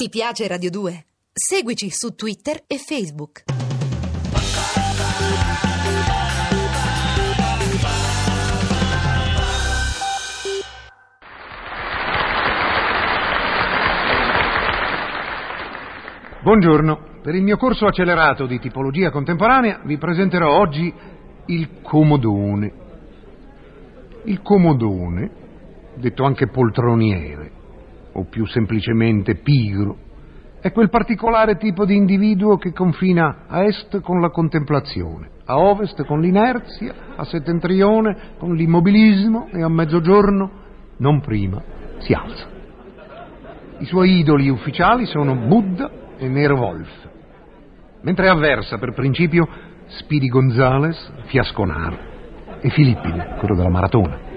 [0.00, 1.06] Ti piace Radio 2?
[1.32, 3.42] Seguici su Twitter e Facebook.
[16.44, 20.94] Buongiorno, per il mio corso accelerato di tipologia contemporanea vi presenterò oggi
[21.46, 22.72] il comodone.
[24.26, 25.30] Il comodone,
[25.96, 27.57] detto anche poltroniere,
[28.18, 29.96] o più semplicemente pigro,
[30.60, 36.04] è quel particolare tipo di individuo che confina a est con la contemplazione, a ovest
[36.04, 40.50] con l'inerzia, a settentrione con l'immobilismo e a mezzogiorno,
[40.96, 41.62] non prima,
[41.98, 42.46] si alza.
[43.78, 47.08] I suoi idoli ufficiali sono Buddha e Nero Wolf,
[48.02, 49.48] mentre avversa per principio
[49.86, 51.96] Spidi Gonzales, Fiasconaro
[52.60, 54.27] e Filippide, quello della maratona.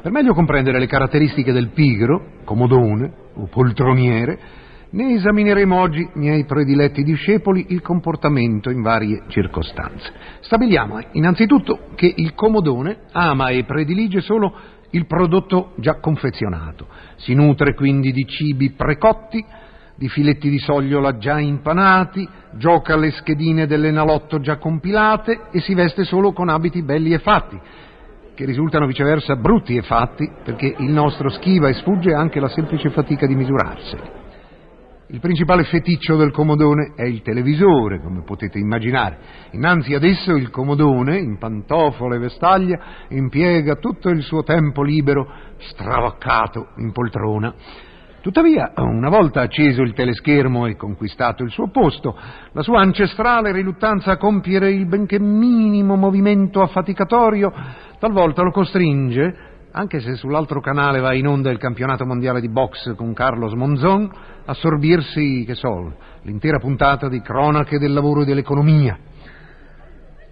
[0.00, 4.38] Per meglio comprendere le caratteristiche del pigro, comodone o poltroniere,
[4.90, 10.12] ne esamineremo oggi, miei prediletti discepoli, il comportamento in varie circostanze.
[10.40, 14.54] Stabiliamo innanzitutto che il comodone ama e predilige solo
[14.90, 19.44] il prodotto già confezionato, si nutre quindi di cibi precotti,
[19.96, 26.04] di filetti di sogliola già impanati, gioca alle schedine dell'enalotto già compilate e si veste
[26.04, 27.60] solo con abiti belli e fatti,
[28.38, 32.88] che risultano viceversa brutti e fatti, perché il nostro schiva e sfugge anche la semplice
[32.90, 34.10] fatica di misurarseli.
[35.08, 39.18] Il principale feticcio del comodone è il televisore, come potete immaginare.
[39.52, 42.78] Innanzi ad esso il comodone, in pantofole e vestaglia,
[43.08, 47.52] impiega tutto il suo tempo libero stravaccato in poltrona.
[48.28, 52.14] Tuttavia, una volta acceso il teleschermo e conquistato il suo posto,
[52.52, 57.50] la sua ancestrale riluttanza a compiere il benché minimo movimento affaticatorio
[57.98, 59.34] talvolta lo costringe,
[59.70, 64.10] anche se sull'altro canale va in onda il campionato mondiale di box con Carlos Monzon,
[64.44, 68.98] a sorbirsi, che so, l'intera puntata di cronache del lavoro e dell'economia.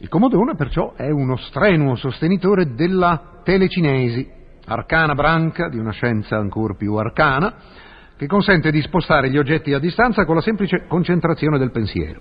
[0.01, 4.31] Il Comodone perciò è uno strenuo sostenitore della telecinesi,
[4.67, 7.85] arcana branca di una scienza ancora più arcana,
[8.17, 12.21] che consente di spostare gli oggetti a distanza con la semplice concentrazione del pensiero.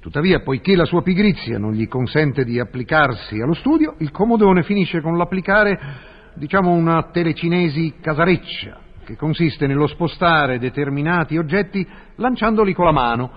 [0.00, 5.00] Tuttavia, poiché la sua pigrizia non gli consente di applicarsi allo studio, il comodone finisce
[5.00, 5.78] con l'applicare,
[6.34, 11.86] diciamo, una telecinesi casareccia, che consiste nello spostare determinati oggetti
[12.16, 13.30] lanciandoli con la mano.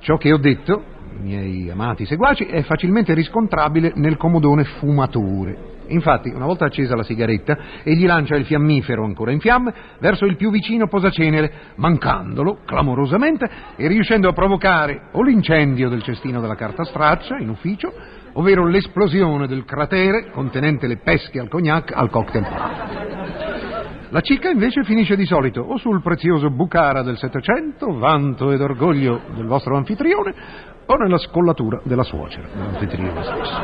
[0.00, 5.74] Ciò che ho detto, miei amati seguaci, è facilmente riscontrabile nel comodone fumatore.
[5.88, 10.36] Infatti, una volta accesa la sigaretta, egli lancia il fiammifero ancora in fiamme verso il
[10.36, 16.84] più vicino posacenere, mancandolo clamorosamente e riuscendo a provocare o l'incendio del cestino della carta
[16.84, 17.92] straccia in ufficio,
[18.32, 22.85] ovvero l'esplosione del cratere contenente le pesche al cognac al cocktail
[24.10, 29.22] La cicca invece finisce di solito o sul prezioso Bucara del Settecento, vanto ed orgoglio
[29.34, 30.34] del vostro anfitrione,
[30.86, 33.60] o nella scollatura della suocera, dell'anfitrione stesso.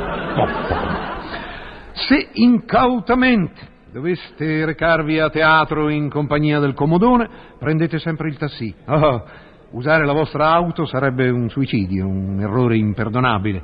[1.92, 7.28] Se incautamente doveste recarvi a teatro in compagnia del comodone,
[7.58, 8.74] prendete sempre il tassì.
[8.86, 9.24] Oh,
[9.70, 13.62] usare la vostra auto sarebbe un suicidio, un errore imperdonabile.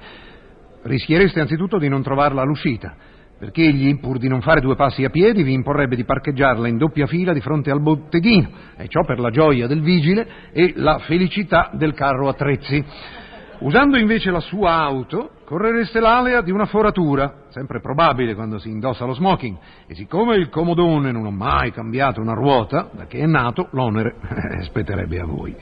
[0.83, 2.95] Rischiereste anzitutto di non trovarla all'uscita,
[3.39, 6.77] perché egli, pur di non fare due passi a piedi, vi imporrebbe di parcheggiarla in
[6.77, 10.99] doppia fila di fronte al botteghino, e ciò per la gioia del vigile e la
[10.99, 12.85] felicità del carro attrezzi.
[13.61, 19.05] Usando invece la sua auto, correreste l'alea di una foratura, sempre probabile quando si indossa
[19.05, 19.57] lo smoking,
[19.87, 24.17] e siccome il comodone non ha mai cambiato una ruota, da che è nato, l'onere
[24.63, 25.57] spetterebbe a voi.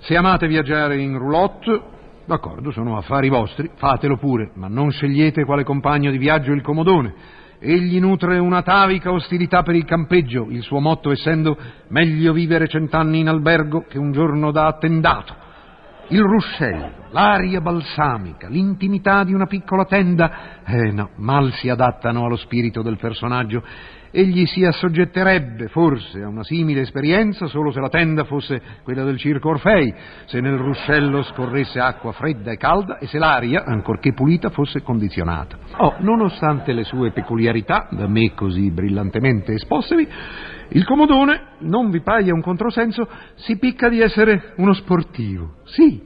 [0.00, 1.94] Se amate viaggiare in roulotte,
[2.26, 7.14] d'accordo, sono affari vostri, fatelo pure, ma non scegliete quale compagno di viaggio il comodone.
[7.58, 11.56] Egli nutre un'atavica ostilità per il campeggio, il suo motto essendo
[11.88, 15.44] meglio vivere cent'anni in albergo che un giorno da attendato
[16.08, 22.36] il ruscello, l'aria balsamica, l'intimità di una piccola tenda, eh no, mal si adattano allo
[22.36, 23.62] spirito del personaggio.
[24.10, 29.18] Egli si assoggetterebbe forse a una simile esperienza solo se la tenda fosse quella del
[29.18, 29.92] circo Orfei,
[30.26, 35.58] se nel ruscello scorresse acqua fredda e calda e se l'aria, ancorché pulita, fosse condizionata.
[35.78, 40.08] Oh, nonostante le sue peculiarità, da me così brillantemente espossevi,
[40.70, 45.56] il comodone, non vi paia un controsenso, si picca di essere uno sportivo.
[45.64, 46.02] Sì.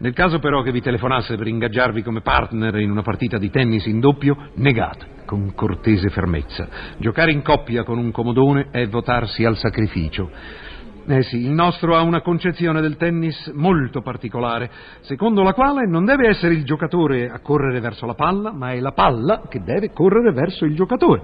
[0.00, 3.84] Nel caso però che vi telefonasse per ingaggiarvi come partner in una partita di tennis
[3.84, 6.68] in doppio, negate con cortese fermezza.
[6.96, 10.30] Giocare in coppia con un comodone è votarsi al sacrificio.
[11.06, 14.70] Eh sì, il nostro ha una concezione del tennis molto particolare,
[15.00, 18.80] secondo la quale non deve essere il giocatore a correre verso la palla, ma è
[18.80, 21.22] la palla che deve correre verso il giocatore.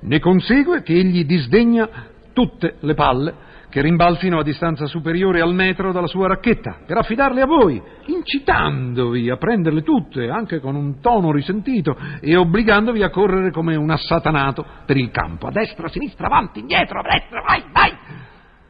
[0.00, 1.88] Ne consegue che egli disdegna
[2.32, 3.34] tutte le palle
[3.68, 9.30] che rimbalzino a distanza superiore al metro dalla sua racchetta, per affidarle a voi, incitandovi
[9.30, 14.64] a prenderle tutte, anche con un tono risentito, e obbligandovi a correre come un assatanato
[14.86, 17.96] per il campo, a destra, a sinistra, avanti, indietro, a destra, vai, vai!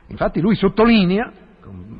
[0.09, 1.33] Infatti lui sottolinea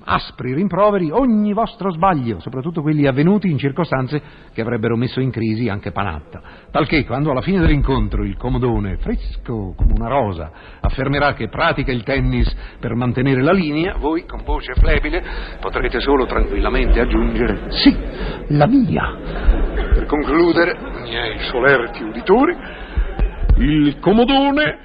[0.09, 4.23] aspri rimproveri ogni vostro sbaglio, soprattutto quelli avvenuti in circostanze
[4.53, 6.43] che avrebbero messo in crisi anche Panatta.
[6.71, 10.51] Talché quando alla fine dell'incontro il comodone, fresco come una rosa,
[10.81, 15.25] affermerà che pratica il tennis per mantenere la linea, voi con voce flebile
[15.61, 17.97] potrete solo tranquillamente aggiungere sì,
[18.49, 19.17] la mia.
[19.95, 22.57] Per concludere, miei solerti uditori,
[23.57, 24.79] il comodone,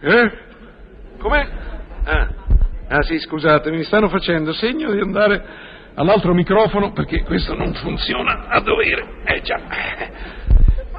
[0.00, 0.30] eh?
[1.18, 1.48] Com'è?
[2.04, 2.37] Ah.
[2.88, 5.44] Ah sì, scusate, mi stanno facendo segno di andare
[5.94, 9.20] all'altro microfono perché questo non funziona a dovere.
[9.24, 9.60] Eh già,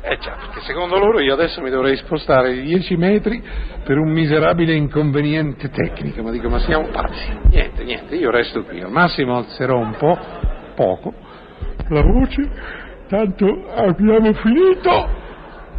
[0.02, 3.42] eh già, perché secondo loro io adesso mi dovrei spostare di 10 metri
[3.84, 7.36] per un miserabile inconveniente tecnico, ma dico, ma siamo pazzi.
[7.50, 10.18] Niente, niente, io resto qui, al massimo alzerò un po',
[10.76, 11.14] poco,
[11.88, 12.50] la voce,
[13.08, 15.19] tanto abbiamo finito.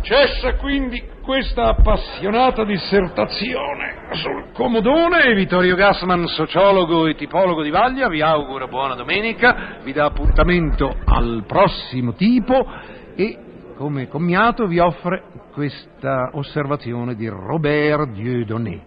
[0.02, 5.34] Cessa quindi questa appassionata dissertazione sul comodone.
[5.34, 11.44] Vittorio Gassman, sociologo e tipologo di Vaglia, vi auguro buona domenica, vi dà appuntamento al
[11.46, 12.66] prossimo tipo
[13.14, 13.38] e
[13.76, 18.82] come commiato vi offre questa osservazione di Robert Dieudonné.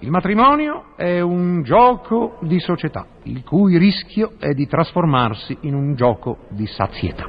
[0.00, 5.94] Il matrimonio è un gioco di società, il cui rischio è di trasformarsi in un
[5.94, 7.28] gioco di sazietà.